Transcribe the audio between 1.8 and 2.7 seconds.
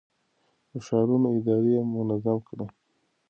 منظم کړه.